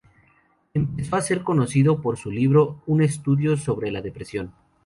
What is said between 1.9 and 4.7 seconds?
con su libro "Un estudio sobre la depresión".